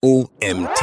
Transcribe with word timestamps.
OMT. 0.00 0.80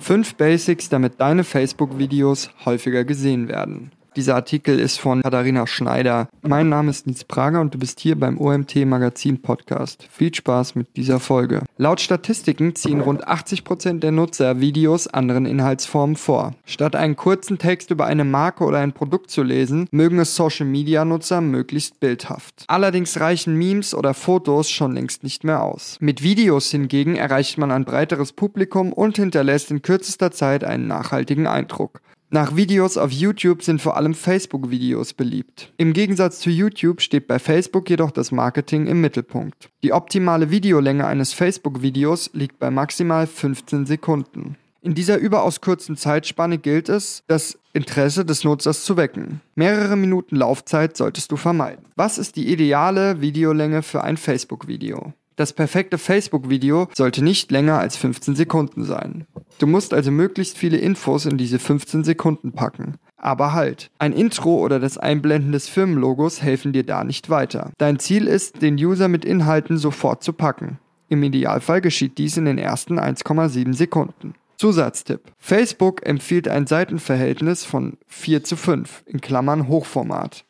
Fünf 0.00 0.34
Basics, 0.34 0.88
damit 0.88 1.20
deine 1.20 1.44
Facebook-Videos 1.44 2.50
häufiger 2.64 3.04
gesehen 3.04 3.46
werden. 3.46 3.92
Dieser 4.18 4.34
Artikel 4.34 4.80
ist 4.80 4.98
von 4.98 5.22
Katharina 5.22 5.64
Schneider. 5.68 6.28
Mein 6.42 6.68
Name 6.68 6.90
ist 6.90 7.06
Nils 7.06 7.22
Prager 7.22 7.60
und 7.60 7.72
du 7.72 7.78
bist 7.78 8.00
hier 8.00 8.18
beim 8.18 8.36
OMT 8.40 8.84
Magazin 8.84 9.40
Podcast. 9.40 10.08
Viel 10.10 10.34
Spaß 10.34 10.74
mit 10.74 10.96
dieser 10.96 11.20
Folge. 11.20 11.62
Laut 11.76 12.00
Statistiken 12.00 12.74
ziehen 12.74 13.00
rund 13.00 13.28
80 13.28 13.62
Prozent 13.62 14.02
der 14.02 14.10
Nutzer 14.10 14.60
Videos 14.60 15.06
anderen 15.06 15.46
Inhaltsformen 15.46 16.16
vor. 16.16 16.56
Statt 16.64 16.96
einen 16.96 17.14
kurzen 17.14 17.58
Text 17.58 17.92
über 17.92 18.06
eine 18.06 18.24
Marke 18.24 18.64
oder 18.64 18.78
ein 18.78 18.92
Produkt 18.92 19.30
zu 19.30 19.44
lesen, 19.44 19.86
mögen 19.92 20.18
es 20.18 20.34
Social 20.34 20.66
Media 20.66 21.04
Nutzer 21.04 21.40
möglichst 21.40 22.00
bildhaft. 22.00 22.64
Allerdings 22.66 23.20
reichen 23.20 23.54
Memes 23.54 23.94
oder 23.94 24.14
Fotos 24.14 24.68
schon 24.68 24.94
längst 24.94 25.22
nicht 25.22 25.44
mehr 25.44 25.62
aus. 25.62 25.96
Mit 26.00 26.24
Videos 26.24 26.72
hingegen 26.72 27.14
erreicht 27.14 27.56
man 27.56 27.70
ein 27.70 27.84
breiteres 27.84 28.32
Publikum 28.32 28.92
und 28.92 29.14
hinterlässt 29.14 29.70
in 29.70 29.80
kürzester 29.80 30.32
Zeit 30.32 30.64
einen 30.64 30.88
nachhaltigen 30.88 31.46
Eindruck. 31.46 32.00
Nach 32.30 32.56
Videos 32.56 32.98
auf 32.98 33.10
YouTube 33.10 33.62
sind 33.62 33.80
vor 33.80 33.96
allem 33.96 34.12
Facebook-Videos 34.12 35.14
beliebt. 35.14 35.72
Im 35.78 35.94
Gegensatz 35.94 36.40
zu 36.40 36.50
YouTube 36.50 37.00
steht 37.00 37.26
bei 37.26 37.38
Facebook 37.38 37.88
jedoch 37.88 38.10
das 38.10 38.32
Marketing 38.32 38.86
im 38.86 39.00
Mittelpunkt. 39.00 39.70
Die 39.82 39.94
optimale 39.94 40.50
Videolänge 40.50 41.06
eines 41.06 41.32
Facebook-Videos 41.32 42.28
liegt 42.34 42.58
bei 42.58 42.70
maximal 42.70 43.26
15 43.26 43.86
Sekunden. 43.86 44.56
In 44.82 44.94
dieser 44.94 45.16
überaus 45.16 45.62
kurzen 45.62 45.96
Zeitspanne 45.96 46.58
gilt 46.58 46.90
es, 46.90 47.22
das 47.28 47.58
Interesse 47.72 48.26
des 48.26 48.44
Nutzers 48.44 48.84
zu 48.84 48.98
wecken. 48.98 49.40
Mehrere 49.54 49.96
Minuten 49.96 50.36
Laufzeit 50.36 50.98
solltest 50.98 51.32
du 51.32 51.36
vermeiden. 51.36 51.86
Was 51.96 52.18
ist 52.18 52.36
die 52.36 52.52
ideale 52.52 53.22
Videolänge 53.22 53.82
für 53.82 54.04
ein 54.04 54.18
Facebook-Video? 54.18 55.14
Das 55.38 55.52
perfekte 55.52 55.98
Facebook-Video 55.98 56.88
sollte 56.92 57.22
nicht 57.22 57.52
länger 57.52 57.78
als 57.78 57.96
15 57.96 58.34
Sekunden 58.34 58.82
sein. 58.82 59.24
Du 59.60 59.68
musst 59.68 59.94
also 59.94 60.10
möglichst 60.10 60.58
viele 60.58 60.78
Infos 60.78 61.26
in 61.26 61.38
diese 61.38 61.60
15 61.60 62.02
Sekunden 62.02 62.50
packen. 62.50 62.96
Aber 63.16 63.52
halt, 63.52 63.92
ein 64.00 64.12
Intro 64.12 64.56
oder 64.56 64.80
das 64.80 64.98
Einblenden 64.98 65.52
des 65.52 65.68
Firmenlogos 65.68 66.42
helfen 66.42 66.72
dir 66.72 66.82
da 66.82 67.04
nicht 67.04 67.30
weiter. 67.30 67.70
Dein 67.78 68.00
Ziel 68.00 68.26
ist, 68.26 68.62
den 68.62 68.74
User 68.74 69.06
mit 69.06 69.24
Inhalten 69.24 69.78
sofort 69.78 70.24
zu 70.24 70.32
packen. 70.32 70.80
Im 71.08 71.22
Idealfall 71.22 71.82
geschieht 71.82 72.18
dies 72.18 72.36
in 72.36 72.44
den 72.46 72.58
ersten 72.58 72.98
1,7 72.98 73.74
Sekunden. 73.74 74.34
Zusatztipp. 74.56 75.20
Facebook 75.38 76.04
empfiehlt 76.04 76.48
ein 76.48 76.66
Seitenverhältnis 76.66 77.64
von 77.64 77.96
4 78.08 78.42
zu 78.42 78.56
5, 78.56 79.04
in 79.06 79.20
Klammern 79.20 79.68
Hochformat, 79.68 80.44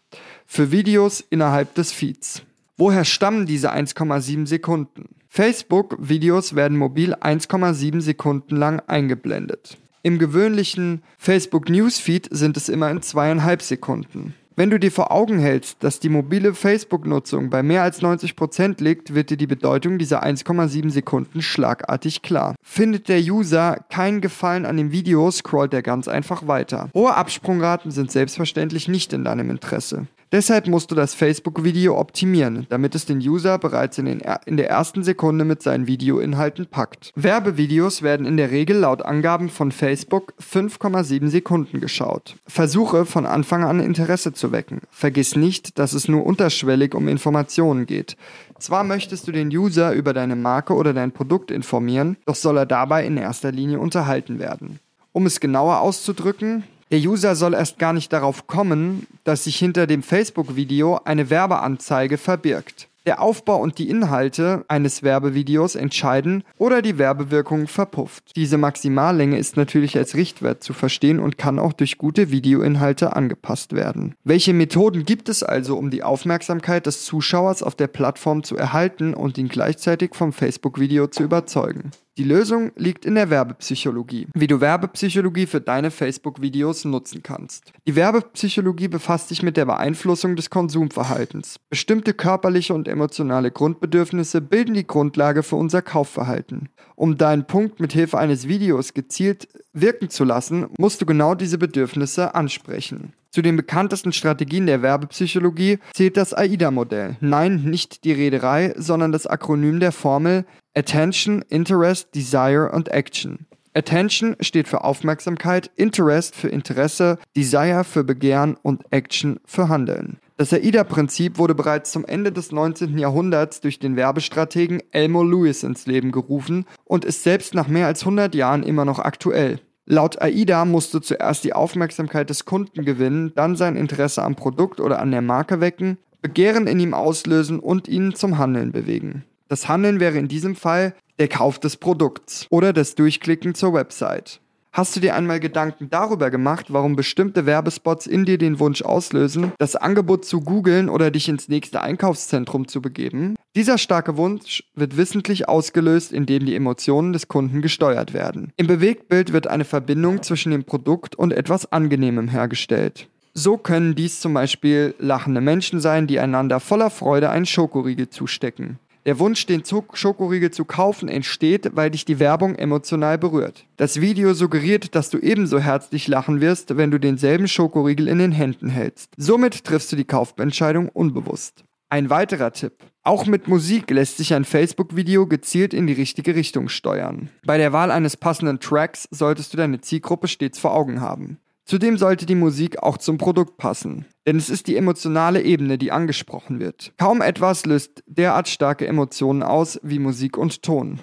für 0.47 0.73
Videos 0.73 1.21
innerhalb 1.21 1.75
des 1.75 1.93
Feeds. 1.93 2.43
Woher 2.81 3.05
stammen 3.05 3.45
diese 3.45 3.73
1,7 3.73 4.47
Sekunden? 4.47 5.09
Facebook-Videos 5.29 6.55
werden 6.55 6.79
mobil 6.79 7.13
1,7 7.13 8.01
Sekunden 8.01 8.55
lang 8.55 8.81
eingeblendet. 8.87 9.77
Im 10.05 10.21
gewöhnlichen 10.21 11.03
Facebook 11.19 11.69
Newsfeed 11.69 12.29
sind 12.31 12.57
es 12.57 12.69
immer 12.69 12.89
in 12.89 13.03
zweieinhalb 13.03 13.63
Sekunden. 13.63 14.35
Wenn 14.55 14.71
du 14.71 14.79
dir 14.79 14.93
vor 14.93 15.11
Augen 15.11 15.41
hältst, 15.41 15.83
dass 15.83 15.99
die 15.99 16.09
mobile 16.09 16.55
Facebook-Nutzung 16.55 17.51
bei 17.51 17.65
mehr 17.65 17.83
als 17.83 18.01
90% 18.01 18.81
liegt, 18.81 19.13
wird 19.13 19.31
dir 19.31 19.37
die 19.37 19.49
Bedeutung 19.49 19.99
dieser 19.99 20.25
1,7 20.25 20.91
Sekunden 20.91 21.43
schlagartig 21.43 22.23
klar. 22.23 22.55
Findet 22.63 23.09
der 23.09 23.21
User 23.21 23.85
keinen 23.91 24.21
Gefallen 24.21 24.67
an 24.67 24.77
dem 24.77 24.93
Video, 24.93 25.29
scrollt 25.33 25.75
er 25.75 25.83
ganz 25.83 26.07
einfach 26.07 26.47
weiter. 26.47 26.91
Hohe 26.95 27.15
Absprungraten 27.15 27.91
sind 27.91 28.13
selbstverständlich 28.13 28.87
nicht 28.87 29.13
in 29.13 29.25
deinem 29.25 29.51
Interesse. 29.51 30.07
Deshalb 30.31 30.67
musst 30.67 30.91
du 30.91 30.95
das 30.95 31.15
Facebook-Video 31.15 31.99
optimieren, 31.99 32.67
damit 32.69 32.95
es 32.95 33.07
den 33.07 33.19
User 33.19 33.57
bereits 33.57 33.97
in, 33.97 34.05
den, 34.05 34.23
in 34.45 34.59
der 34.59 34.69
ersten 34.69 35.03
Sekunde 35.03 35.47
mit 35.47 35.63
seinen 35.63 35.87
Videoinhalten 35.87 36.67
packt. 36.67 37.13
Werbevideos 37.15 38.03
werden 38.03 38.27
in 38.27 38.37
der 38.37 38.51
Regel 38.51 38.77
laut 38.77 39.01
Angaben 39.01 39.49
von 39.49 39.73
Facebook 39.73 40.35
5,7 40.39 41.29
Sekunden 41.29 41.81
geschaut. 41.81 42.37
Versuche 42.47 43.07
von 43.07 43.25
Anfang 43.25 43.65
an 43.65 43.81
Interesse 43.81 44.35
zu 44.35 44.53
wecken. 44.53 44.83
Vergiss 44.91 45.35
nicht, 45.35 45.79
dass 45.79 45.95
es 45.95 46.09
nur 46.09 46.27
unterschwellig 46.27 46.95
um 46.95 47.09
Informationen 47.09 47.87
geht. 47.87 48.17
Zwar 48.59 48.85
möchtest 48.85 49.29
du 49.29 49.33
den 49.33 49.49
User 49.49 49.93
über 49.93 50.13
deine 50.13 50.37
Marke 50.37 50.75
oder 50.75 50.93
dein 50.93 51.13
Produkt 51.13 51.51
informieren, 51.51 52.19
doch 52.27 52.35
soll 52.35 52.59
er 52.59 52.67
dabei 52.67 53.07
in 53.07 53.17
erster 53.17 53.51
Linie 53.51 53.79
unterhalten 53.79 54.39
werden. 54.39 54.79
Um 55.13 55.25
es 55.25 55.41
genauer 55.41 55.81
auszudrücken, 55.81 56.65
der 56.91 57.01
User 57.01 57.35
soll 57.35 57.55
erst 57.55 57.79
gar 57.79 57.93
nicht 57.93 58.13
darauf 58.13 58.47
kommen, 58.47 59.07
dass 59.25 59.45
sich 59.45 59.57
hinter 59.57 59.87
dem 59.87 60.03
Facebook-Video 60.03 61.01
eine 61.05 61.31
Werbeanzeige 61.31 62.19
verbirgt. 62.19 62.89
Der 63.09 63.23
Aufbau 63.23 63.57
und 63.57 63.79
die 63.79 63.89
Inhalte 63.89 64.67
eines 64.69 65.03
Werbevideos 65.03 65.77
entscheiden 65.77 66.45
oder 66.59 66.83
die 66.83 66.99
Werbewirkung 66.99 67.67
verpufft. 67.67 68.37
Diese 68.37 68.59
Maximallänge 68.59 69.39
ist 69.39 69.57
natürlich 69.57 69.97
als 69.97 70.15
Richtwert 70.15 70.63
zu 70.63 70.75
verstehen 70.75 71.19
und 71.19 71.39
kann 71.39 71.59
auch 71.59 71.73
durch 71.73 71.97
gute 71.97 72.31
Videoinhalte 72.31 73.17
angepasst 73.17 73.73
werden. 73.73 74.15
Welche 74.25 74.53
Methoden 74.53 75.07
gibt 75.07 75.31
es 75.31 75.43
also, 75.43 75.79
um 75.79 75.91
die 75.91 76.03
Aufmerksamkeit 76.03 76.85
des 76.85 77.07
Zuschauers 77.07 77.63
auf 77.63 77.75
der 77.75 77.87
Plattform 77.87 78.43
zu 78.43 78.59
erhalten 78.59 79.15
und 79.15 79.39
ihn 79.39 79.49
gleichzeitig 79.49 80.15
vom 80.15 80.35
Facebook-Video 80.35 81.07
zu 81.07 81.23
überzeugen? 81.23 81.93
Die 82.19 82.25
Lösung 82.25 82.73
liegt 82.75 83.05
in 83.05 83.15
der 83.15 83.31
Werbepsychologie, 83.31 84.27
wie 84.35 84.49
du 84.49 84.61
Werbepsychologie 84.61 85.47
für 85.47 85.61
deine 85.61 85.93
Facebook-Videos 85.93 86.85
nutzen 86.85 87.23
kannst. 87.23 87.73
Die 87.87 87.95
Werbepsychologie 87.95 88.89
befasst 88.89 89.29
sich 89.29 89.45
mit 89.45 89.57
der 89.57 89.67
Beeinflussung 89.67 90.35
des 90.35 90.51
Konsumverhaltens. 90.51 91.61
Bestimmte 91.71 92.15
körperliche 92.15 92.75
und 92.75 92.89
emotionale 92.89 93.53
Grundbedürfnisse 93.53 94.41
bilden 94.41 94.75
die 94.75 94.89
Grundlage 94.89 95.45
für 95.45 95.55
unser 95.55 95.81
Kaufverhalten. 95.81 96.71
Um 96.97 97.17
deinen 97.17 97.47
Punkt 97.47 97.79
mit 97.79 97.93
Hilfe 97.93 98.19
eines 98.19 98.49
Videos 98.49 98.95
gezielt 98.95 99.47
wirken 99.73 100.11
zu 100.11 100.25
lassen, 100.25 100.67
musst 100.77 101.01
du 101.01 101.07
genau 101.07 101.37
diese 101.37 101.57
Bedürfnisse 101.57 102.35
ansprechen. 102.35 103.13
Zu 103.31 103.43
den 103.43 103.57
bekanntesten 103.57 104.13
Strategien 104.13 104.67
der 104.67 104.83
Werbepsychologie 104.83 105.79
zählt 105.93 106.17
das 106.17 106.35
AIDA-Modell. 106.35 107.17
Nein, 107.21 107.63
nicht 107.63 108.03
die 108.05 108.13
Reederei, 108.13 108.75
sondern 108.77 109.13
das 109.13 109.27
Akronym 109.27 109.79
der 109.79 109.93
Formel 109.93 110.47
Attention, 110.79 111.43
Interest, 111.49 112.15
Desire 112.15 112.71
und 112.71 112.87
Action. 112.93 113.47
Attention 113.75 114.37
steht 114.39 114.69
für 114.69 114.85
Aufmerksamkeit, 114.85 115.73
Interest 115.75 116.37
für 116.37 116.47
Interesse, 116.47 117.19
Desire 117.37 117.83
für 117.83 118.05
Begehren 118.05 118.57
und 118.63 118.85
Action 118.93 119.41
für 119.45 119.69
Handeln. 119.69 120.19
Das 120.37 120.53
AIDA-Prinzip 120.53 121.37
wurde 121.37 121.57
bereits 121.57 121.91
zum 121.91 122.05
Ende 122.05 122.31
des 122.31 122.53
19. 122.53 122.97
Jahrhunderts 122.97 123.61
durch 123.61 123.81
den 123.81 123.97
Werbestrategen 123.97 124.81
Elmo 124.93 125.25
Lewis 125.25 125.65
ins 125.65 125.87
Leben 125.87 126.13
gerufen 126.13 126.65
und 126.85 127.05
ist 127.05 127.25
selbst 127.25 127.55
nach 127.55 127.67
mehr 127.67 127.89
als 127.89 128.03
100 128.03 128.37
Jahren 128.37 128.63
immer 128.63 128.85
noch 128.85 129.01
aktuell. 129.01 129.59
Laut 129.85 130.23
AIDA 130.23 130.65
musst 130.65 130.95
du 130.95 131.01
zuerst 131.01 131.43
die 131.43 131.55
Aufmerksamkeit 131.55 132.31
des 132.31 132.45
Kunden 132.45 132.85
gewinnen, 132.85 133.33
dann 133.35 133.57
sein 133.57 133.75
Interesse 133.75 134.23
am 134.23 134.37
Produkt 134.37 134.79
oder 134.79 135.01
an 135.01 135.11
der 135.11 135.23
Marke 135.23 135.61
wecken, 135.61 135.99
Begehren 136.23 136.69
in 136.69 136.79
ihm 136.79 136.95
auslösen 136.95 137.59
und 137.59 137.89
ihn 137.89 138.15
zum 138.15 138.39
Handeln 138.39 138.71
bewegen. 138.71 139.25
Das 139.49 139.67
Handeln 139.67 139.99
wäre 139.99 140.19
in 140.19 140.29
diesem 140.29 140.55
Fall 140.55 140.95
der 141.19 141.29
Kauf 141.29 141.59
des 141.59 141.79
Produkts 141.79 142.47
oder 142.51 142.75
das 142.75 142.95
Durchklicken 142.95 143.55
zur 143.55 143.73
Website. 143.73 144.41
Hast 144.73 144.95
du 144.95 145.01
dir 145.01 145.17
einmal 145.17 145.41
Gedanken 145.41 145.89
darüber 145.89 146.31
gemacht, 146.31 146.67
warum 146.69 146.95
bestimmte 146.95 147.47
Werbespots 147.47 148.07
in 148.07 148.27
dir 148.27 148.37
den 148.37 148.61
Wunsch 148.61 148.83
auslösen, 148.83 149.53
das 149.59 149.75
Angebot 149.75 150.27
zu 150.27 150.43
googeln 150.43 150.91
oder 150.91 151.11
dich 151.11 151.29
ins 151.29 151.49
nächste 151.49 151.81
Einkaufszentrum 151.81 152.69
zu 152.69 152.83
begeben? 152.83 153.35
Dieser 153.57 153.79
starke 153.79 154.19
Wunsch 154.19 154.63
wird 154.75 154.99
wissentlich 154.99 155.49
ausgelöst, 155.49 156.13
indem 156.13 156.45
die 156.45 156.55
Emotionen 156.55 157.15
des 157.15 157.27
Kunden 157.27 157.63
gesteuert 157.63 158.13
werden. 158.13 158.53
Im 158.57 158.67
Bewegtbild 158.67 159.33
wird 159.33 159.47
eine 159.47 159.65
Verbindung 159.65 160.23
zwischen 160.23 160.53
dem 160.53 160.65
Produkt 160.65 161.17
und 161.17 161.33
etwas 161.33 161.73
Angenehmem 161.73 162.29
hergestellt. 162.29 163.09
So 163.33 163.57
können 163.57 163.95
dies 163.95 164.21
zum 164.21 164.35
Beispiel 164.35 164.95
lachende 164.99 165.41
Menschen 165.41 165.81
sein, 165.81 166.07
die 166.07 166.21
einander 166.21 166.61
voller 166.61 166.91
Freude 166.91 167.31
einen 167.31 167.47
Schokoriegel 167.47 168.11
zustecken. 168.11 168.79
Der 169.09 169.19
Wunsch, 169.19 169.47
den 169.47 169.63
Schokoriegel 169.65 170.51
zu 170.51 170.67
kaufen, 170.67 171.09
entsteht, 171.09 171.71
weil 171.75 171.91
dich 171.91 172.05
die 172.05 172.19
Werbung 172.19 172.57
emotional 172.57 173.17
berührt. 173.17 173.65
Das 173.79 174.03
Video 174.03 174.35
suggeriert, 174.35 174.95
dass 174.95 175.09
du 175.09 175.17
ebenso 175.17 175.59
herzlich 175.61 176.09
lachen 176.09 176.43
wirst, 176.43 176.77
wenn 176.77 176.91
du 176.91 177.01
denselben 177.01 177.49
Schokoriegel 177.49 178.07
in 178.07 178.19
den 178.19 178.33
Händen 178.33 178.69
hältst. 178.69 179.15
Somit 179.17 179.65
triffst 179.65 179.91
du 179.91 179.97
die 179.97 180.05
Kaufentscheidung 180.05 180.91
unbewusst. 180.91 181.65
Ein 181.89 182.11
weiterer 182.11 182.53
Tipp. 182.53 182.85
Auch 183.03 183.25
mit 183.25 183.49
Musik 183.49 183.91
lässt 183.91 184.19
sich 184.19 184.35
ein 184.35 184.45
Facebook-Video 184.45 185.27
gezielt 185.27 185.73
in 185.73 185.87
die 185.87 185.95
richtige 185.95 186.35
Richtung 186.35 186.69
steuern. 186.69 187.31
Bei 187.47 187.57
der 187.57 187.73
Wahl 187.73 187.91
eines 187.91 188.19
passenden 188.19 188.61
Tracks 188.61 189.09
solltest 189.11 189.55
du 189.55 189.57
deine 189.57 189.81
Zielgruppe 189.81 190.29
stets 190.29 190.59
vor 190.59 190.75
Augen 190.75 191.01
haben. 191.01 191.39
Zudem 191.69 191.99
sollte 191.99 192.25
die 192.25 192.35
Musik 192.35 192.83
auch 192.83 192.97
zum 192.97 193.19
Produkt 193.19 193.59
passen, 193.59 194.07
denn 194.27 194.37
es 194.37 194.49
ist 194.49 194.69
die 194.69 194.77
emotionale 194.79 195.43
Ebene, 195.43 195.77
die 195.77 195.93
angesprochen 195.93 196.61
wird. 196.61 196.95
Kaum 196.97 197.21
etwas 197.21 197.67
löst 197.67 198.03
derart 198.07 198.49
starke 198.49 198.87
Emotionen 198.87 199.43
aus 199.43 199.79
wie 199.83 199.99
Musik 199.99 200.39
und 200.39 200.63
Ton. 200.63 201.01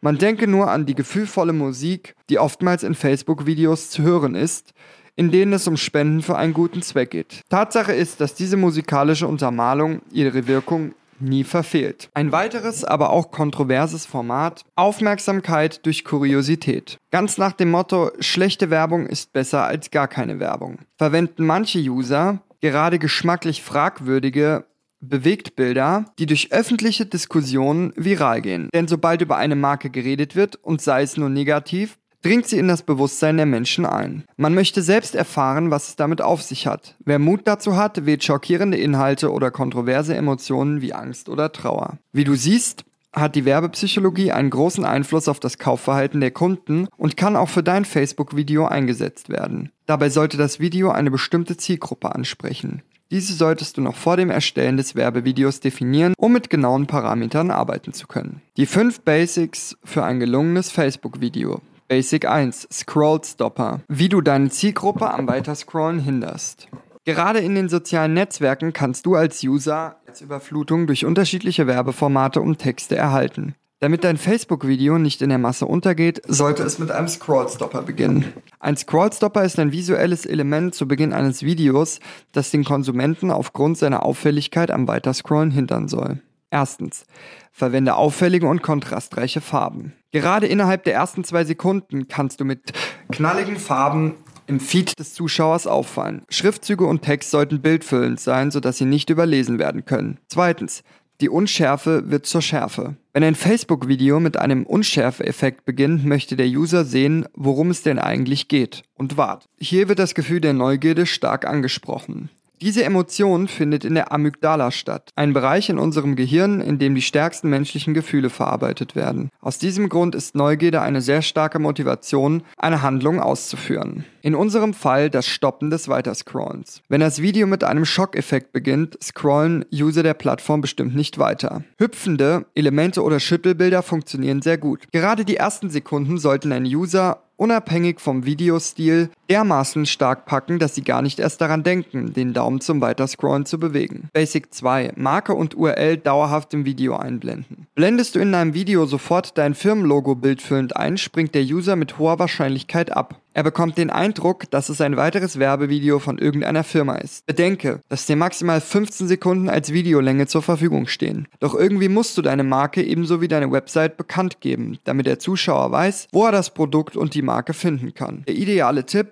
Man 0.00 0.16
denke 0.16 0.46
nur 0.46 0.70
an 0.70 0.86
die 0.86 0.94
gefühlvolle 0.94 1.52
Musik, 1.52 2.14
die 2.30 2.38
oftmals 2.38 2.84
in 2.84 2.94
Facebook-Videos 2.94 3.90
zu 3.90 4.04
hören 4.04 4.36
ist, 4.36 4.74
in 5.16 5.32
denen 5.32 5.54
es 5.54 5.66
um 5.66 5.76
Spenden 5.76 6.22
für 6.22 6.36
einen 6.36 6.54
guten 6.54 6.82
Zweck 6.82 7.10
geht. 7.10 7.40
Tatsache 7.48 7.92
ist, 7.92 8.20
dass 8.20 8.34
diese 8.34 8.56
musikalische 8.56 9.26
Untermalung 9.26 10.02
ihre 10.12 10.46
Wirkung 10.46 10.94
nie 11.20 11.44
verfehlt. 11.44 12.10
Ein 12.14 12.32
weiteres, 12.32 12.84
aber 12.84 13.10
auch 13.10 13.30
kontroverses 13.30 14.06
Format, 14.06 14.64
Aufmerksamkeit 14.74 15.84
durch 15.86 16.04
Kuriosität. 16.04 16.98
Ganz 17.10 17.38
nach 17.38 17.52
dem 17.52 17.70
Motto, 17.70 18.10
schlechte 18.20 18.70
Werbung 18.70 19.06
ist 19.06 19.32
besser 19.32 19.64
als 19.64 19.90
gar 19.90 20.08
keine 20.08 20.40
Werbung. 20.40 20.78
Verwenden 20.98 21.46
manche 21.46 21.78
User 21.78 22.40
gerade 22.60 22.98
geschmacklich 22.98 23.62
fragwürdige 23.62 24.64
Bewegtbilder, 25.00 26.06
die 26.18 26.26
durch 26.26 26.52
öffentliche 26.52 27.06
Diskussionen 27.06 27.92
viral 27.96 28.40
gehen. 28.40 28.70
Denn 28.74 28.88
sobald 28.88 29.22
über 29.22 29.36
eine 29.36 29.56
Marke 29.56 29.90
geredet 29.90 30.36
wird, 30.36 30.56
und 30.56 30.80
sei 30.80 31.02
es 31.02 31.16
nur 31.16 31.28
negativ, 31.28 31.98
dringt 32.26 32.48
sie 32.48 32.58
in 32.58 32.66
das 32.66 32.82
Bewusstsein 32.82 33.36
der 33.36 33.46
Menschen 33.46 33.86
ein. 33.86 34.24
Man 34.36 34.52
möchte 34.52 34.82
selbst 34.82 35.14
erfahren, 35.14 35.70
was 35.70 35.88
es 35.88 35.96
damit 35.96 36.20
auf 36.20 36.42
sich 36.42 36.66
hat. 36.66 36.96
Wer 37.04 37.20
Mut 37.20 37.42
dazu 37.44 37.76
hat, 37.76 38.04
wählt 38.04 38.24
schockierende 38.24 38.76
Inhalte 38.76 39.30
oder 39.30 39.52
kontroverse 39.52 40.16
Emotionen 40.16 40.80
wie 40.80 40.92
Angst 40.92 41.28
oder 41.28 41.52
Trauer. 41.52 41.98
Wie 42.12 42.24
du 42.24 42.34
siehst, 42.34 42.84
hat 43.12 43.36
die 43.36 43.44
Werbepsychologie 43.44 44.32
einen 44.32 44.50
großen 44.50 44.84
Einfluss 44.84 45.28
auf 45.28 45.38
das 45.38 45.58
Kaufverhalten 45.58 46.20
der 46.20 46.32
Kunden 46.32 46.88
und 46.96 47.16
kann 47.16 47.36
auch 47.36 47.48
für 47.48 47.62
dein 47.62 47.84
Facebook-Video 47.84 48.66
eingesetzt 48.66 49.28
werden. 49.28 49.70
Dabei 49.86 50.10
sollte 50.10 50.36
das 50.36 50.58
Video 50.58 50.90
eine 50.90 51.12
bestimmte 51.12 51.56
Zielgruppe 51.56 52.12
ansprechen. 52.12 52.82
Diese 53.12 53.34
solltest 53.34 53.76
du 53.76 53.82
noch 53.82 53.94
vor 53.94 54.16
dem 54.16 54.30
Erstellen 54.30 54.76
des 54.76 54.96
Werbevideos 54.96 55.60
definieren, 55.60 56.12
um 56.18 56.32
mit 56.32 56.50
genauen 56.50 56.88
Parametern 56.88 57.52
arbeiten 57.52 57.92
zu 57.92 58.08
können. 58.08 58.42
Die 58.56 58.66
5 58.66 59.02
Basics 59.02 59.76
für 59.84 60.02
ein 60.02 60.18
gelungenes 60.18 60.72
Facebook-Video. 60.72 61.60
Basic 61.88 62.26
1. 62.26 62.66
Scroll 62.72 63.20
Stopper. 63.22 63.80
Wie 63.86 64.08
du 64.08 64.20
deine 64.20 64.50
Zielgruppe 64.50 65.08
am 65.08 65.28
Weiterscrollen 65.28 66.00
hinderst. 66.00 66.66
Gerade 67.04 67.38
in 67.38 67.54
den 67.54 67.68
sozialen 67.68 68.12
Netzwerken 68.12 68.72
kannst 68.72 69.06
du 69.06 69.14
als 69.14 69.44
User 69.44 69.96
als 70.08 70.20
Überflutung 70.20 70.88
durch 70.88 71.04
unterschiedliche 71.04 71.68
Werbeformate 71.68 72.40
und 72.40 72.58
Texte 72.58 72.96
erhalten. 72.96 73.54
Damit 73.78 74.02
dein 74.02 74.16
Facebook-Video 74.16 74.98
nicht 74.98 75.22
in 75.22 75.28
der 75.28 75.38
Masse 75.38 75.66
untergeht, 75.66 76.22
sollte 76.26 76.64
es 76.64 76.80
mit 76.80 76.90
einem 76.90 77.06
Scrollstopper 77.06 77.82
beginnen. 77.82 78.32
Ein 78.58 78.76
Scrollstopper 78.76 79.44
ist 79.44 79.60
ein 79.60 79.70
visuelles 79.70 80.26
Element 80.26 80.74
zu 80.74 80.88
Beginn 80.88 81.12
eines 81.12 81.44
Videos, 81.44 82.00
das 82.32 82.50
den 82.50 82.64
Konsumenten 82.64 83.30
aufgrund 83.30 83.78
seiner 83.78 84.02
Auffälligkeit 84.02 84.72
am 84.72 84.88
Weiterscrollen 84.88 85.52
hindern 85.52 85.86
soll. 85.86 86.20
Erstens. 86.50 87.04
Verwende 87.52 87.96
auffällige 87.96 88.46
und 88.46 88.62
kontrastreiche 88.62 89.40
Farben. 89.40 89.94
Gerade 90.12 90.46
innerhalb 90.46 90.84
der 90.84 90.94
ersten 90.94 91.24
zwei 91.24 91.44
Sekunden 91.44 92.08
kannst 92.08 92.40
du 92.40 92.44
mit 92.44 92.72
knalligen 93.10 93.56
Farben 93.56 94.14
im 94.46 94.60
Feed 94.60 94.98
des 94.98 95.14
Zuschauers 95.14 95.66
auffallen. 95.66 96.22
Schriftzüge 96.28 96.86
und 96.86 97.02
Text 97.02 97.30
sollten 97.30 97.60
bildfüllend 97.60 98.20
sein, 98.20 98.50
sodass 98.50 98.78
sie 98.78 98.84
nicht 98.84 99.10
überlesen 99.10 99.58
werden 99.58 99.84
können. 99.84 100.18
Zweitens. 100.28 100.82
Die 101.22 101.30
Unschärfe 101.30 102.10
wird 102.10 102.26
zur 102.26 102.42
Schärfe. 102.42 102.96
Wenn 103.14 103.24
ein 103.24 103.34
Facebook-Video 103.34 104.20
mit 104.20 104.36
einem 104.36 104.66
Unschärfe-Effekt 104.66 105.64
beginnt, 105.64 106.04
möchte 106.04 106.36
der 106.36 106.46
User 106.46 106.84
sehen, 106.84 107.24
worum 107.32 107.70
es 107.70 107.82
denn 107.82 107.98
eigentlich 107.98 108.48
geht 108.48 108.82
und 108.92 109.16
wart. 109.16 109.46
Hier 109.58 109.88
wird 109.88 109.98
das 109.98 110.14
Gefühl 110.14 110.42
der 110.42 110.52
Neugierde 110.52 111.06
stark 111.06 111.46
angesprochen. 111.46 112.28
Diese 112.62 112.84
Emotion 112.84 113.48
findet 113.48 113.84
in 113.84 113.94
der 113.94 114.12
Amygdala 114.12 114.70
statt, 114.70 115.10
ein 115.14 115.34
Bereich 115.34 115.68
in 115.68 115.78
unserem 115.78 116.16
Gehirn, 116.16 116.62
in 116.62 116.78
dem 116.78 116.94
die 116.94 117.02
stärksten 117.02 117.50
menschlichen 117.50 117.92
Gefühle 117.92 118.30
verarbeitet 118.30 118.96
werden. 118.96 119.28
Aus 119.42 119.58
diesem 119.58 119.90
Grund 119.90 120.14
ist 120.14 120.34
Neugierde 120.34 120.80
eine 120.80 121.02
sehr 121.02 121.20
starke 121.20 121.58
Motivation, 121.58 122.42
eine 122.56 122.80
Handlung 122.80 123.20
auszuführen. 123.20 124.06
In 124.22 124.34
unserem 124.34 124.72
Fall 124.72 125.10
das 125.10 125.26
Stoppen 125.26 125.68
des 125.68 125.88
Weiterscrollens. 125.88 126.80
Wenn 126.88 127.02
das 127.02 127.20
Video 127.20 127.46
mit 127.46 127.62
einem 127.62 127.84
Schockeffekt 127.84 128.52
beginnt, 128.52 128.96
scrollen 129.02 129.66
User 129.70 130.02
der 130.02 130.14
Plattform 130.14 130.62
bestimmt 130.62 130.96
nicht 130.96 131.18
weiter. 131.18 131.62
Hüpfende 131.78 132.46
Elemente 132.54 133.02
oder 133.02 133.20
Schüttelbilder 133.20 133.82
funktionieren 133.82 134.40
sehr 134.40 134.56
gut. 134.56 134.90
Gerade 134.92 135.26
die 135.26 135.36
ersten 135.36 135.68
Sekunden 135.68 136.16
sollten 136.16 136.52
ein 136.52 136.64
User 136.64 137.22
unabhängig 137.36 138.00
vom 138.00 138.24
Videostil 138.24 139.10
dermaßen 139.30 139.86
stark 139.86 140.24
packen, 140.26 140.58
dass 140.58 140.74
sie 140.74 140.82
gar 140.82 141.02
nicht 141.02 141.18
erst 141.18 141.40
daran 141.40 141.62
denken, 141.62 142.12
den 142.12 142.32
Daumen 142.32 142.60
zum 142.60 142.80
Weiterscrollen 142.80 143.46
zu 143.46 143.58
bewegen. 143.58 144.08
Basic 144.12 144.52
2. 144.54 144.92
Marke 144.96 145.34
und 145.34 145.56
URL 145.56 145.96
dauerhaft 145.96 146.54
im 146.54 146.64
Video 146.64 146.96
einblenden. 146.96 147.66
Blendest 147.74 148.14
du 148.14 148.20
in 148.20 148.32
deinem 148.32 148.54
Video 148.54 148.86
sofort 148.86 149.36
dein 149.38 149.54
Firmenlogo 149.54 150.14
bildfüllend 150.14 150.76
ein, 150.76 150.98
springt 150.98 151.34
der 151.34 151.42
User 151.42 151.76
mit 151.76 151.98
hoher 151.98 152.18
Wahrscheinlichkeit 152.18 152.90
ab. 152.96 153.20
Er 153.36 153.42
bekommt 153.42 153.76
den 153.76 153.90
Eindruck, 153.90 154.50
dass 154.50 154.70
es 154.70 154.80
ein 154.80 154.96
weiteres 154.96 155.38
Werbevideo 155.38 155.98
von 155.98 156.16
irgendeiner 156.16 156.64
Firma 156.64 156.94
ist. 156.96 157.26
Bedenke, 157.26 157.80
dass 157.90 158.06
dir 158.06 158.16
maximal 158.16 158.62
15 158.62 159.08
Sekunden 159.08 159.50
als 159.50 159.74
Videolänge 159.74 160.26
zur 160.26 160.40
Verfügung 160.40 160.86
stehen. 160.86 161.28
Doch 161.38 161.54
irgendwie 161.54 161.90
musst 161.90 162.16
du 162.16 162.22
deine 162.22 162.44
Marke 162.44 162.82
ebenso 162.82 163.20
wie 163.20 163.28
deine 163.28 163.52
Website 163.52 163.98
bekannt 163.98 164.40
geben, 164.40 164.78
damit 164.84 165.04
der 165.04 165.18
Zuschauer 165.18 165.70
weiß, 165.70 166.08
wo 166.12 166.24
er 166.24 166.32
das 166.32 166.54
Produkt 166.54 166.96
und 166.96 167.12
die 167.12 167.20
Marke 167.20 167.52
finden 167.52 167.92
kann. 167.92 168.24
Der 168.26 168.36
ideale 168.36 168.86
Tipp, 168.86 169.08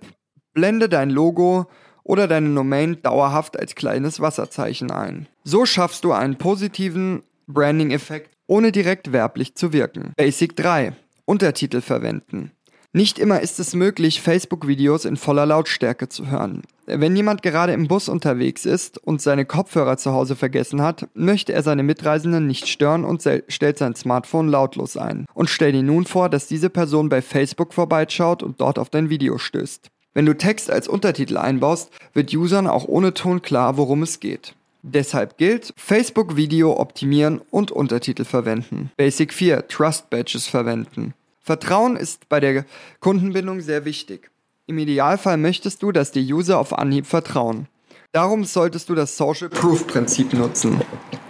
blende 0.55 0.89
dein 0.89 1.11
Logo 1.11 1.67
oder 2.03 2.27
deine 2.27 2.55
Domain 2.55 3.03
dauerhaft 3.03 3.61
als 3.61 3.75
kleines 3.75 4.21
Wasserzeichen 4.21 4.91
ein. 4.91 5.27
So 5.43 5.67
schaffst 5.67 6.03
du 6.03 6.13
einen 6.13 6.37
positiven 6.37 7.25
Branding-Effekt, 7.47 8.31
ohne 8.47 8.73
direkt 8.73 9.13
werblich 9.13 9.55
zu 9.55 9.75
wirken. 9.75 10.15
Basic 10.17 10.57
3. 10.57 10.95
Untertitel 11.27 11.83
verwenden. 11.83 12.53
Nicht 12.97 13.19
immer 13.19 13.41
ist 13.41 13.59
es 13.59 13.75
möglich, 13.75 14.21
Facebook-Videos 14.21 15.05
in 15.05 15.17
voller 15.17 15.47
Lautstärke 15.47 16.09
zu 16.09 16.31
hören. 16.31 16.63
Wenn 16.87 17.17
jemand 17.17 17.43
gerade 17.43 17.73
im 17.73 17.89
Bus 17.89 18.09
unterwegs 18.09 18.65
ist 18.65 18.99
und 18.99 19.21
seine 19.21 19.45
Kopfhörer 19.45 19.97
zu 19.97 20.13
Hause 20.13 20.37
vergessen 20.37 20.81
hat, 20.81 21.09
möchte 21.13 21.53
er 21.53 21.65
seine 21.65 21.83
Mitreisenden 21.83 22.47
nicht 22.47 22.69
stören 22.69 23.05
und 23.05 23.29
stellt 23.49 23.79
sein 23.79 23.97
Smartphone 23.97 24.47
lautlos 24.47 24.97
ein. 24.97 25.27
Und 25.35 25.51
stell 25.51 25.73
dir 25.73 25.83
nun 25.83 26.05
vor, 26.05 26.29
dass 26.29 26.47
diese 26.47 26.71
Person 26.71 27.09
bei 27.09 27.21
Facebook 27.21 27.75
vorbeischaut 27.75 28.45
und 28.45 28.61
dort 28.61 28.79
auf 28.79 28.91
dein 28.91 29.11
Video 29.11 29.39
stößt. 29.39 29.89
Wenn 30.13 30.27
du 30.27 30.39
Text 30.39 30.71
als 30.71 30.87
Untertitel 30.87 31.37
einbaust, 31.37 31.91
wird 32.13 32.33
Usern 32.33 32.69
auch 32.69 32.87
ohne 32.87 33.13
Ton 33.13 33.43
klar, 33.43 33.77
worum 33.77 34.05
es 34.05 34.21
geht. 34.21 34.55
Deshalb 34.83 35.37
gilt, 35.37 35.75
Facebook-Video 35.77 36.79
optimieren 36.79 37.41
und 37.51 37.73
Untertitel 37.73 38.25
verwenden. 38.25 38.93
Basic 38.97 39.33
4, 39.33 39.67
Trust 39.67 40.11
Badges 40.11 40.47
verwenden. 40.47 41.15
Vertrauen 41.45 41.97
ist 41.97 42.31
bei 42.31 42.41
der 42.41 42.65
Kundenbindung 43.01 43.61
sehr 43.61 43.85
wichtig. 43.85 44.31
Im 44.67 44.79
Idealfall 44.79 45.37
möchtest 45.37 45.83
du, 45.83 45.93
dass 45.93 46.11
die 46.11 46.33
User 46.33 46.59
auf 46.59 46.73
Anhieb 46.73 47.05
vertrauen. 47.05 47.69
Darum 48.13 48.45
solltest 48.45 48.89
du 48.89 48.95
das 48.95 49.19
Social 49.19 49.51
Proof 49.51 49.87
Prinzip 49.87 50.33
nutzen. 50.33 50.81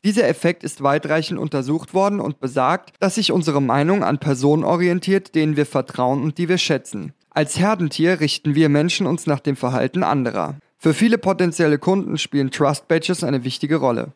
Dieser 0.04 0.28
Effekt 0.28 0.62
ist 0.62 0.84
weitreichend 0.84 1.40
untersucht 1.40 1.94
worden 1.94 2.20
und 2.20 2.38
besagt, 2.38 2.92
dass 3.00 3.16
sich 3.16 3.32
unsere 3.32 3.60
Meinung 3.60 4.04
an 4.04 4.20
Personen 4.20 4.62
orientiert, 4.62 5.34
denen 5.34 5.56
wir 5.56 5.66
vertrauen 5.66 6.22
und 6.22 6.38
die 6.38 6.48
wir 6.48 6.58
schätzen. 6.58 7.12
Als 7.30 7.58
Herdentier 7.58 8.20
richten 8.20 8.54
wir 8.54 8.68
Menschen 8.68 9.08
uns 9.08 9.26
nach 9.26 9.40
dem 9.40 9.56
Verhalten 9.56 10.04
anderer. 10.04 10.54
Für 10.78 10.94
viele 10.94 11.18
potenzielle 11.18 11.78
Kunden 11.78 12.18
spielen 12.18 12.52
Trust 12.52 12.86
Badges 12.86 13.24
eine 13.24 13.42
wichtige 13.42 13.76
Rolle. 13.76 14.12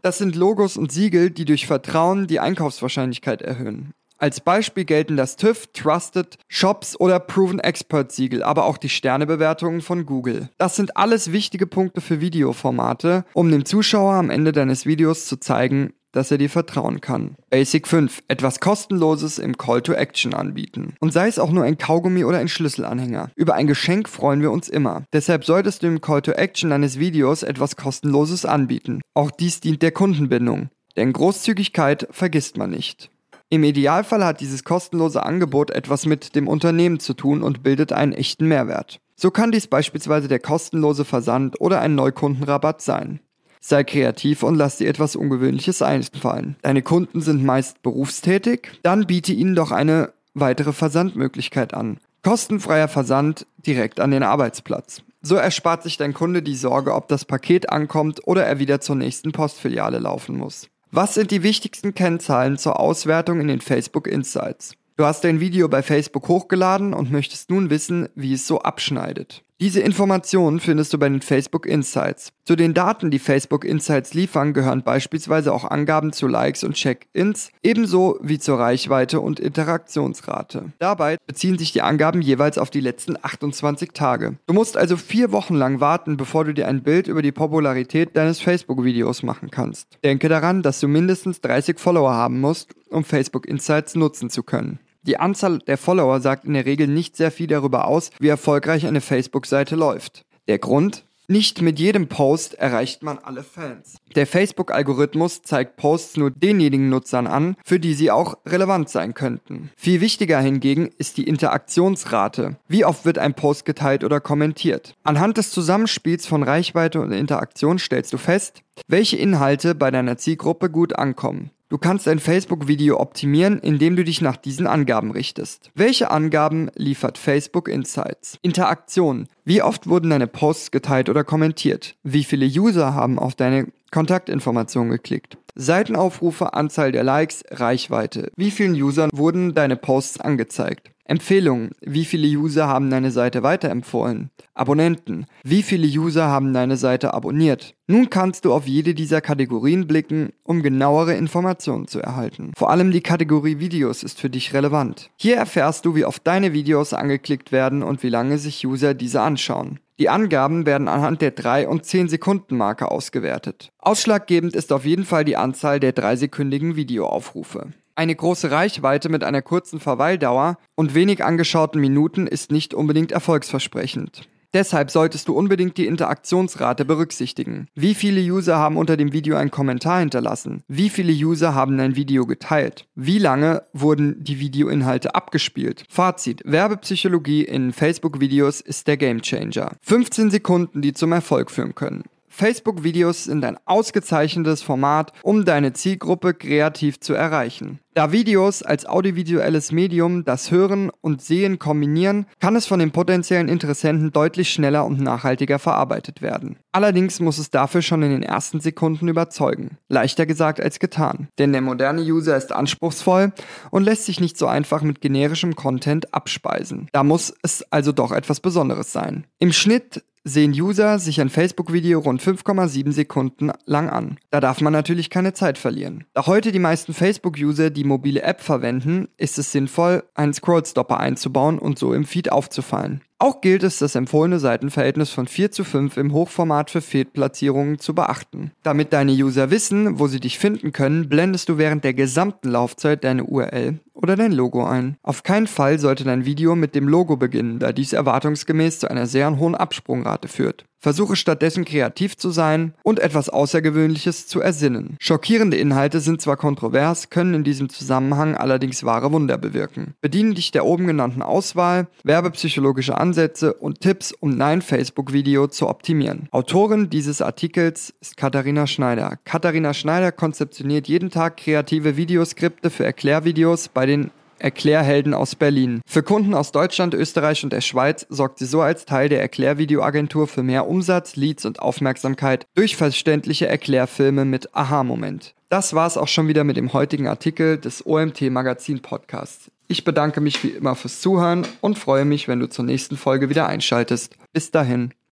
Das 0.00 0.16
sind 0.16 0.34
Logos 0.34 0.78
und 0.78 0.92
Siegel, 0.92 1.28
die 1.28 1.44
durch 1.44 1.66
Vertrauen 1.66 2.26
die 2.26 2.40
Einkaufswahrscheinlichkeit 2.40 3.42
erhöhen. 3.42 3.92
Als 4.22 4.40
Beispiel 4.40 4.84
gelten 4.84 5.16
das 5.16 5.34
TÜV, 5.34 5.66
Trusted 5.72 6.38
Shops 6.46 6.94
oder 7.00 7.18
Proven 7.18 7.58
Expert 7.58 8.12
Siegel, 8.12 8.44
aber 8.44 8.66
auch 8.66 8.78
die 8.78 8.88
Sternebewertungen 8.88 9.80
von 9.80 10.06
Google. 10.06 10.48
Das 10.58 10.76
sind 10.76 10.96
alles 10.96 11.32
wichtige 11.32 11.66
Punkte 11.66 12.00
für 12.00 12.20
Videoformate, 12.20 13.24
um 13.34 13.50
dem 13.50 13.64
Zuschauer 13.64 14.14
am 14.14 14.30
Ende 14.30 14.52
deines 14.52 14.86
Videos 14.86 15.26
zu 15.26 15.38
zeigen, 15.38 15.94
dass 16.12 16.30
er 16.30 16.38
dir 16.38 16.50
vertrauen 16.50 17.00
kann. 17.00 17.34
Basic 17.50 17.88
5. 17.88 18.22
Etwas 18.28 18.60
kostenloses 18.60 19.40
im 19.40 19.58
Call 19.58 19.82
to 19.82 19.92
Action 19.92 20.34
anbieten. 20.34 20.94
Und 21.00 21.12
sei 21.12 21.26
es 21.26 21.40
auch 21.40 21.50
nur 21.50 21.64
ein 21.64 21.76
Kaugummi 21.76 22.24
oder 22.24 22.38
ein 22.38 22.46
Schlüsselanhänger. 22.46 23.32
Über 23.34 23.54
ein 23.54 23.66
Geschenk 23.66 24.08
freuen 24.08 24.40
wir 24.40 24.52
uns 24.52 24.68
immer. 24.68 25.02
Deshalb 25.12 25.44
solltest 25.44 25.82
du 25.82 25.88
im 25.88 26.00
Call 26.00 26.22
to 26.22 26.30
Action 26.30 26.70
deines 26.70 26.96
Videos 27.00 27.42
etwas 27.42 27.74
kostenloses 27.74 28.44
anbieten. 28.44 29.00
Auch 29.14 29.32
dies 29.32 29.58
dient 29.58 29.82
der 29.82 29.90
Kundenbindung. 29.90 30.68
Denn 30.96 31.12
Großzügigkeit 31.12 32.06
vergisst 32.12 32.56
man 32.56 32.70
nicht. 32.70 33.11
Im 33.52 33.64
Idealfall 33.64 34.24
hat 34.24 34.40
dieses 34.40 34.64
kostenlose 34.64 35.26
Angebot 35.26 35.72
etwas 35.72 36.06
mit 36.06 36.34
dem 36.36 36.48
Unternehmen 36.48 37.00
zu 37.00 37.12
tun 37.12 37.42
und 37.42 37.62
bildet 37.62 37.92
einen 37.92 38.14
echten 38.14 38.48
Mehrwert. 38.48 38.98
So 39.14 39.30
kann 39.30 39.52
dies 39.52 39.66
beispielsweise 39.66 40.26
der 40.26 40.38
kostenlose 40.38 41.04
Versand 41.04 41.60
oder 41.60 41.82
ein 41.82 41.94
Neukundenrabatt 41.94 42.80
sein. 42.80 43.20
Sei 43.60 43.84
kreativ 43.84 44.42
und 44.42 44.54
lass 44.54 44.78
dir 44.78 44.88
etwas 44.88 45.16
Ungewöhnliches 45.16 45.82
einfallen. 45.82 46.56
Deine 46.62 46.80
Kunden 46.80 47.20
sind 47.20 47.44
meist 47.44 47.82
berufstätig, 47.82 48.70
dann 48.82 49.06
biete 49.06 49.34
ihnen 49.34 49.54
doch 49.54 49.70
eine 49.70 50.14
weitere 50.32 50.72
Versandmöglichkeit 50.72 51.74
an. 51.74 51.98
Kostenfreier 52.22 52.88
Versand 52.88 53.46
direkt 53.66 54.00
an 54.00 54.12
den 54.12 54.22
Arbeitsplatz. 54.22 55.02
So 55.20 55.34
erspart 55.34 55.82
sich 55.82 55.98
dein 55.98 56.14
Kunde 56.14 56.40
die 56.40 56.56
Sorge, 56.56 56.94
ob 56.94 57.06
das 57.08 57.26
Paket 57.26 57.68
ankommt 57.68 58.26
oder 58.26 58.46
er 58.46 58.58
wieder 58.60 58.80
zur 58.80 58.96
nächsten 58.96 59.32
Postfiliale 59.32 59.98
laufen 59.98 60.38
muss. 60.38 60.68
Was 60.94 61.14
sind 61.14 61.30
die 61.30 61.42
wichtigsten 61.42 61.94
Kennzahlen 61.94 62.58
zur 62.58 62.78
Auswertung 62.78 63.40
in 63.40 63.48
den 63.48 63.62
Facebook 63.62 64.06
Insights? 64.06 64.74
Du 64.98 65.06
hast 65.06 65.24
dein 65.24 65.40
Video 65.40 65.66
bei 65.66 65.82
Facebook 65.82 66.28
hochgeladen 66.28 66.92
und 66.92 67.10
möchtest 67.10 67.48
nun 67.48 67.70
wissen, 67.70 68.10
wie 68.14 68.34
es 68.34 68.46
so 68.46 68.60
abschneidet. 68.60 69.42
Diese 69.62 69.78
Informationen 69.78 70.58
findest 70.58 70.92
du 70.92 70.98
bei 70.98 71.08
den 71.08 71.22
Facebook 71.22 71.66
Insights. 71.66 72.32
Zu 72.44 72.56
den 72.56 72.74
Daten, 72.74 73.12
die 73.12 73.20
Facebook 73.20 73.64
Insights 73.64 74.12
liefern, 74.12 74.54
gehören 74.54 74.82
beispielsweise 74.82 75.52
auch 75.52 75.62
Angaben 75.62 76.12
zu 76.12 76.26
Likes 76.26 76.64
und 76.64 76.74
Check-ins, 76.74 77.52
ebenso 77.62 78.18
wie 78.20 78.40
zur 78.40 78.58
Reichweite 78.58 79.20
und 79.20 79.38
Interaktionsrate. 79.38 80.72
Dabei 80.80 81.16
beziehen 81.28 81.58
sich 81.58 81.70
die 81.70 81.80
Angaben 81.80 82.22
jeweils 82.22 82.58
auf 82.58 82.70
die 82.70 82.80
letzten 82.80 83.16
28 83.22 83.92
Tage. 83.92 84.34
Du 84.48 84.52
musst 84.52 84.76
also 84.76 84.96
vier 84.96 85.30
Wochen 85.30 85.54
lang 85.54 85.78
warten, 85.78 86.16
bevor 86.16 86.44
du 86.44 86.52
dir 86.54 86.66
ein 86.66 86.82
Bild 86.82 87.06
über 87.06 87.22
die 87.22 87.30
Popularität 87.30 88.16
deines 88.16 88.40
Facebook-Videos 88.40 89.22
machen 89.22 89.52
kannst. 89.52 89.86
Denke 90.02 90.28
daran, 90.28 90.62
dass 90.62 90.80
du 90.80 90.88
mindestens 90.88 91.40
30 91.40 91.78
Follower 91.78 92.12
haben 92.12 92.40
musst, 92.40 92.74
um 92.90 93.04
Facebook 93.04 93.46
Insights 93.46 93.94
nutzen 93.94 94.28
zu 94.28 94.42
können. 94.42 94.80
Die 95.04 95.18
Anzahl 95.18 95.58
der 95.58 95.78
Follower 95.78 96.20
sagt 96.20 96.44
in 96.44 96.54
der 96.54 96.64
Regel 96.64 96.86
nicht 96.86 97.16
sehr 97.16 97.32
viel 97.32 97.48
darüber 97.48 97.88
aus, 97.88 98.10
wie 98.20 98.28
erfolgreich 98.28 98.86
eine 98.86 99.00
Facebook-Seite 99.00 99.74
läuft. 99.74 100.24
Der 100.46 100.58
Grund? 100.58 101.04
Nicht 101.28 101.62
mit 101.62 101.78
jedem 101.78 102.08
Post 102.08 102.54
erreicht 102.54 103.02
man 103.02 103.18
alle 103.18 103.42
Fans. 103.42 103.96
Der 104.14 104.26
Facebook-Algorithmus 104.26 105.42
zeigt 105.42 105.76
Posts 105.76 106.18
nur 106.18 106.30
denjenigen 106.30 106.88
Nutzern 106.88 107.26
an, 107.26 107.56
für 107.64 107.80
die 107.80 107.94
sie 107.94 108.10
auch 108.10 108.36
relevant 108.46 108.90
sein 108.90 109.14
könnten. 109.14 109.70
Viel 109.76 110.00
wichtiger 110.00 110.40
hingegen 110.40 110.90
ist 110.98 111.16
die 111.16 111.26
Interaktionsrate. 111.26 112.56
Wie 112.68 112.84
oft 112.84 113.04
wird 113.04 113.18
ein 113.18 113.34
Post 113.34 113.64
geteilt 113.64 114.04
oder 114.04 114.20
kommentiert? 114.20 114.94
Anhand 115.04 115.38
des 115.38 115.50
Zusammenspiels 115.50 116.26
von 116.26 116.42
Reichweite 116.42 117.00
und 117.00 117.12
Interaktion 117.12 117.78
stellst 117.78 118.12
du 118.12 118.18
fest, 118.18 118.62
welche 118.86 119.16
Inhalte 119.16 119.74
bei 119.74 119.90
deiner 119.90 120.18
Zielgruppe 120.18 120.70
gut 120.70 120.96
ankommen. 120.96 121.50
Du 121.72 121.78
kannst 121.78 122.06
ein 122.06 122.18
Facebook-Video 122.18 123.00
optimieren, 123.00 123.58
indem 123.58 123.96
du 123.96 124.04
dich 124.04 124.20
nach 124.20 124.36
diesen 124.36 124.66
Angaben 124.66 125.10
richtest. 125.10 125.70
Welche 125.74 126.10
Angaben 126.10 126.70
liefert 126.74 127.16
Facebook 127.16 127.66
Insights? 127.66 128.36
Interaktion. 128.42 129.26
Wie 129.46 129.62
oft 129.62 129.86
wurden 129.86 130.10
deine 130.10 130.26
Posts 130.26 130.70
geteilt 130.70 131.08
oder 131.08 131.24
kommentiert? 131.24 131.94
Wie 132.02 132.24
viele 132.24 132.44
User 132.44 132.94
haben 132.94 133.18
auf 133.18 133.34
deine 133.36 133.68
Kontaktinformationen 133.90 134.90
geklickt? 134.90 135.38
Seitenaufrufe, 135.54 136.52
Anzahl 136.52 136.92
der 136.92 137.04
Likes, 137.04 137.42
Reichweite. 137.50 138.32
Wie 138.36 138.50
vielen 138.50 138.74
Usern 138.74 139.08
wurden 139.14 139.54
deine 139.54 139.76
Posts 139.76 140.20
angezeigt? 140.20 140.91
Empfehlungen. 141.04 141.72
Wie 141.80 142.04
viele 142.04 142.26
User 142.26 142.68
haben 142.68 142.88
deine 142.88 143.10
Seite 143.10 143.42
weiterempfohlen? 143.42 144.30
Abonnenten. 144.54 145.26
Wie 145.42 145.62
viele 145.62 145.86
User 145.86 146.28
haben 146.28 146.54
deine 146.54 146.76
Seite 146.76 147.12
abonniert? 147.12 147.74
Nun 147.86 148.08
kannst 148.08 148.44
du 148.44 148.52
auf 148.52 148.66
jede 148.66 148.94
dieser 148.94 149.20
Kategorien 149.20 149.86
blicken, 149.86 150.32
um 150.44 150.62
genauere 150.62 151.14
Informationen 151.14 151.88
zu 151.88 152.00
erhalten. 152.00 152.52
Vor 152.56 152.70
allem 152.70 152.92
die 152.92 153.00
Kategorie 153.00 153.58
Videos 153.58 154.02
ist 154.02 154.20
für 154.20 154.30
dich 154.30 154.54
relevant. 154.54 155.10
Hier 155.16 155.36
erfährst 155.36 155.84
du, 155.84 155.94
wie 155.94 156.04
oft 156.04 156.26
deine 156.26 156.52
Videos 156.52 156.94
angeklickt 156.94 157.50
werden 157.50 157.82
und 157.82 158.02
wie 158.02 158.08
lange 158.08 158.38
sich 158.38 158.66
User 158.66 158.94
diese 158.94 159.20
anschauen. 159.20 159.80
Die 159.98 160.08
Angaben 160.08 160.66
werden 160.66 160.88
anhand 160.88 161.20
der 161.20 161.32
3 161.32 161.68
und 161.68 161.84
10 161.84 162.08
Sekunden 162.08 162.56
Marke 162.56 162.90
ausgewertet. 162.90 163.70
Ausschlaggebend 163.78 164.56
ist 164.56 164.72
auf 164.72 164.84
jeden 164.84 165.04
Fall 165.04 165.24
die 165.24 165.36
Anzahl 165.36 165.78
der 165.78 165.94
3-sekündigen 165.94 166.76
Videoaufrufe. 166.76 167.68
Eine 167.94 168.14
große 168.14 168.50
Reichweite 168.50 169.10
mit 169.10 169.22
einer 169.22 169.42
kurzen 169.42 169.78
Verweildauer 169.78 170.56
und 170.74 170.94
wenig 170.94 171.22
angeschauten 171.24 171.80
Minuten 171.80 172.26
ist 172.26 172.50
nicht 172.50 172.72
unbedingt 172.72 173.12
erfolgsversprechend. 173.12 174.28
Deshalb 174.54 174.90
solltest 174.90 175.28
du 175.28 175.34
unbedingt 175.34 175.78
die 175.78 175.86
Interaktionsrate 175.86 176.84
berücksichtigen. 176.84 177.68
Wie 177.74 177.94
viele 177.94 178.20
User 178.20 178.56
haben 178.56 178.76
unter 178.76 178.98
dem 178.98 179.12
Video 179.12 179.36
einen 179.36 179.50
Kommentar 179.50 180.00
hinterlassen? 180.00 180.62
Wie 180.68 180.90
viele 180.90 181.12
User 181.12 181.54
haben 181.54 181.78
dein 181.78 181.96
Video 181.96 182.26
geteilt? 182.26 182.86
Wie 182.94 183.18
lange 183.18 183.62
wurden 183.72 184.22
die 184.22 184.40
Videoinhalte 184.40 185.14
abgespielt? 185.14 185.84
Fazit. 185.88 186.42
Werbepsychologie 186.44 187.44
in 187.44 187.72
Facebook-Videos 187.72 188.60
ist 188.60 188.88
der 188.88 188.98
Gamechanger. 188.98 189.72
15 189.80 190.30
Sekunden, 190.30 190.82
die 190.82 190.92
zum 190.92 191.12
Erfolg 191.12 191.50
führen 191.50 191.74
können. 191.74 192.04
Facebook-Videos 192.32 193.24
sind 193.24 193.44
ein 193.44 193.58
ausgezeichnetes 193.66 194.62
Format, 194.62 195.12
um 195.22 195.44
deine 195.44 195.74
Zielgruppe 195.74 196.32
kreativ 196.32 196.98
zu 196.98 197.12
erreichen. 197.12 197.78
Da 197.94 198.10
Videos 198.10 198.62
als 198.62 198.86
audiovisuelles 198.86 199.70
Medium 199.70 200.24
das 200.24 200.50
Hören 200.50 200.90
und 201.02 201.20
Sehen 201.20 201.58
kombinieren, 201.58 202.26
kann 202.40 202.56
es 202.56 202.66
von 202.66 202.78
den 202.80 202.90
potenziellen 202.90 203.50
Interessenten 203.50 204.12
deutlich 204.12 204.50
schneller 204.50 204.86
und 204.86 204.98
nachhaltiger 204.98 205.58
verarbeitet 205.58 206.22
werden. 206.22 206.56
Allerdings 206.72 207.20
muss 207.20 207.36
es 207.36 207.50
dafür 207.50 207.82
schon 207.82 208.02
in 208.02 208.10
den 208.10 208.22
ersten 208.22 208.60
Sekunden 208.60 209.08
überzeugen. 209.08 209.76
Leichter 209.90 210.24
gesagt 210.24 210.58
als 210.58 210.78
getan. 210.78 211.28
Denn 211.38 211.52
der 211.52 211.60
moderne 211.60 212.00
User 212.00 212.34
ist 212.34 212.50
anspruchsvoll 212.50 213.32
und 213.70 213.84
lässt 213.84 214.06
sich 214.06 214.20
nicht 214.20 214.38
so 214.38 214.46
einfach 214.46 214.80
mit 214.80 215.02
generischem 215.02 215.54
Content 215.54 216.14
abspeisen. 216.14 216.88
Da 216.92 217.04
muss 217.04 217.34
es 217.42 217.62
also 217.70 217.92
doch 217.92 218.12
etwas 218.12 218.40
Besonderes 218.40 218.90
sein. 218.90 219.26
Im 219.38 219.52
Schnitt 219.52 220.02
sehen 220.24 220.52
User 220.52 220.98
sich 220.98 221.20
ein 221.20 221.30
Facebook-Video 221.30 222.00
rund 222.00 222.22
5,7 222.22 222.92
Sekunden 222.92 223.50
lang 223.66 223.88
an. 223.88 224.18
Da 224.30 224.40
darf 224.40 224.60
man 224.60 224.72
natürlich 224.72 225.10
keine 225.10 225.32
Zeit 225.32 225.58
verlieren. 225.58 226.04
Da 226.14 226.26
heute 226.26 226.52
die 226.52 226.58
meisten 226.58 226.94
Facebook-User 226.94 227.70
die 227.70 227.84
mobile 227.84 228.22
App 228.22 228.40
verwenden, 228.40 229.08
ist 229.16 229.38
es 229.38 229.52
sinnvoll, 229.52 230.04
einen 230.14 230.34
Scrollstopper 230.34 230.98
einzubauen 230.98 231.58
und 231.58 231.78
so 231.78 231.92
im 231.92 232.04
Feed 232.04 232.30
aufzufallen. 232.30 233.02
Auch 233.22 233.40
gilt 233.40 233.62
es, 233.62 233.78
das 233.78 233.94
empfohlene 233.94 234.40
Seitenverhältnis 234.40 235.10
von 235.10 235.28
4 235.28 235.52
zu 235.52 235.62
5 235.62 235.96
im 235.96 236.12
Hochformat 236.12 236.70
für 236.70 236.80
Fehlplatzierungen 236.80 237.78
zu 237.78 237.94
beachten. 237.94 238.50
Damit 238.64 238.92
deine 238.92 239.12
User 239.12 239.52
wissen, 239.52 240.00
wo 240.00 240.08
sie 240.08 240.18
dich 240.18 240.40
finden 240.40 240.72
können, 240.72 241.08
blendest 241.08 241.48
du 241.48 241.56
während 241.56 241.84
der 241.84 241.94
gesamten 241.94 242.48
Laufzeit 242.48 243.04
deine 243.04 243.22
URL 243.22 243.78
oder 243.94 244.16
dein 244.16 244.32
Logo 244.32 244.66
ein. 244.66 244.96
Auf 245.04 245.22
keinen 245.22 245.46
Fall 245.46 245.78
sollte 245.78 246.02
dein 246.02 246.24
Video 246.24 246.56
mit 246.56 246.74
dem 246.74 246.88
Logo 246.88 247.16
beginnen, 247.16 247.60
da 247.60 247.72
dies 247.72 247.92
erwartungsgemäß 247.92 248.80
zu 248.80 248.90
einer 248.90 249.06
sehr 249.06 249.38
hohen 249.38 249.54
Absprungrate 249.54 250.26
führt. 250.26 250.64
Versuche 250.82 251.14
stattdessen 251.14 251.64
kreativ 251.64 252.16
zu 252.16 252.30
sein 252.30 252.74
und 252.82 252.98
etwas 252.98 253.28
Außergewöhnliches 253.28 254.26
zu 254.26 254.40
ersinnen. 254.40 254.96
Schockierende 254.98 255.56
Inhalte 255.56 256.00
sind 256.00 256.20
zwar 256.20 256.36
kontrovers, 256.36 257.08
können 257.08 257.34
in 257.34 257.44
diesem 257.44 257.68
Zusammenhang 257.68 258.36
allerdings 258.36 258.82
wahre 258.82 259.12
Wunder 259.12 259.38
bewirken. 259.38 259.94
Bediene 260.00 260.34
dich 260.34 260.50
der 260.50 260.66
oben 260.66 260.88
genannten 260.88 261.22
Auswahl, 261.22 261.86
werbepsychologische 262.02 262.98
Ansätze 262.98 263.54
und 263.54 263.80
Tipps, 263.80 264.10
um 264.10 264.36
dein 264.36 264.60
Facebook-Video 264.60 265.46
zu 265.46 265.68
optimieren. 265.68 266.26
Autorin 266.32 266.90
dieses 266.90 267.22
Artikels 267.22 267.94
ist 268.00 268.16
Katharina 268.16 268.66
Schneider. 268.66 269.18
Katharina 269.24 269.74
Schneider 269.74 270.10
konzeptioniert 270.10 270.88
jeden 270.88 271.10
Tag 271.10 271.36
kreative 271.36 271.96
Videoskripte 271.96 272.70
für 272.70 272.84
Erklärvideos 272.84 273.68
bei 273.68 273.86
den 273.86 274.10
Erklärhelden 274.38 275.14
aus 275.14 275.34
Berlin. 275.34 275.80
Für 275.86 276.02
Kunden 276.02 276.34
aus 276.34 276.52
Deutschland, 276.52 276.94
Österreich 276.94 277.44
und 277.44 277.52
der 277.52 277.60
Schweiz 277.60 278.06
sorgt 278.08 278.38
sie 278.38 278.46
so 278.46 278.60
als 278.60 278.84
Teil 278.84 279.08
der 279.08 279.20
Erklärvideoagentur 279.20 280.26
für 280.26 280.42
mehr 280.42 280.68
Umsatz, 280.68 281.16
Leads 281.16 281.44
und 281.44 281.60
Aufmerksamkeit 281.60 282.46
durch 282.54 282.76
verständliche 282.76 283.46
Erklärfilme 283.46 284.24
mit 284.24 284.54
Aha-Moment. 284.54 285.34
Das 285.48 285.74
war's 285.74 285.98
auch 285.98 286.08
schon 286.08 286.28
wieder 286.28 286.44
mit 286.44 286.56
dem 286.56 286.72
heutigen 286.72 287.08
Artikel 287.08 287.58
des 287.58 287.84
OMT 287.84 288.22
Magazin 288.30 288.80
Podcasts. 288.80 289.50
Ich 289.68 289.84
bedanke 289.84 290.20
mich 290.20 290.42
wie 290.44 290.48
immer 290.48 290.74
fürs 290.74 291.00
Zuhören 291.00 291.46
und 291.60 291.78
freue 291.78 292.04
mich, 292.04 292.28
wenn 292.28 292.40
du 292.40 292.48
zur 292.48 292.64
nächsten 292.64 292.96
Folge 292.96 293.28
wieder 293.28 293.46
einschaltest. 293.46 294.16
Bis 294.32 294.50
dahin. 294.50 294.92